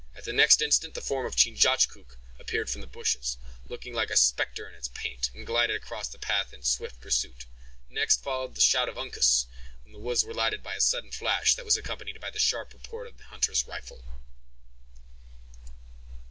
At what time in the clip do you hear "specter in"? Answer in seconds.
4.17-4.73